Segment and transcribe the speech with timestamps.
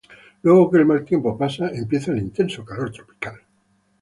[0.41, 3.35] Luego que el mal tiempo pasa empieza el intenso calor tropical.